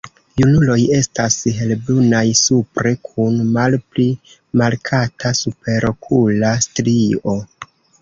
Junuloj 0.41 0.77
estas 0.99 1.37
helbrunaj 1.57 2.23
supre 2.41 2.95
kun 3.11 3.39
malpli 3.59 4.09
markata 4.65 5.37
superokula 5.45 6.59
strio. 6.69 7.41